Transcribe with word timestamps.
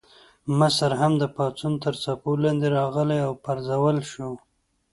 مصر 0.59 0.91
هم 1.01 1.11
د 1.21 1.23
پاڅون 1.35 1.73
تر 1.83 1.93
څپو 2.03 2.31
لاندې 2.43 2.67
راغی 2.75 3.19
او 3.27 3.31
وپرځول 3.35 3.97
شو. 4.11 4.29